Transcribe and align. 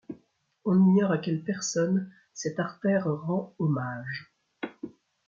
On 0.65 0.79
ignore 0.79 1.11
à 1.11 1.19
quelle 1.19 1.43
personne 1.43 2.11
cette 2.33 2.59
artère 2.59 3.03
rend 3.07 3.53
hommage. 3.59 4.33